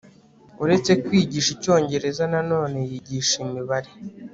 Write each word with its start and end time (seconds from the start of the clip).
uretse 0.63 0.91
kwigisha 1.05 1.49
icyongereza 1.55 2.23
nanone 2.33 2.77
yigishaga 2.89 3.41
imibare 3.51 3.91